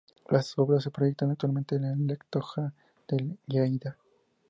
[0.31, 2.73] Las obras se proyectan actualmente en la Llotja
[3.07, 3.97] de Lleida.